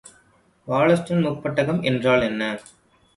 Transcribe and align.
Wollaston 0.67 1.21
முப்பட்டகம் 1.21 1.81
என்றால் 1.81 2.21
என்ன? 2.21 2.59